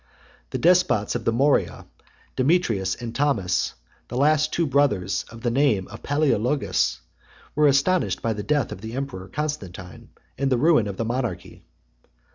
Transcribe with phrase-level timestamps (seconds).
[0.49, 1.85] The despots of the Morea,
[2.35, 3.75] Demetrius and Thomas,
[4.09, 4.15] 86 the
[4.51, 7.01] two surviving brothers of the name of Palæologus,
[7.53, 10.09] were astonished by the death of the emperor Constantine,
[10.39, 11.65] and the ruin of the monarchy.